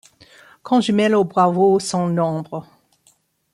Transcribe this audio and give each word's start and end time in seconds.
Quand 0.63 0.81
je 0.81 0.93
mêle 0.93 1.13
aux 1.13 1.25
bravos 1.25 1.77
sans 1.79 2.07
nombre 2.07 2.65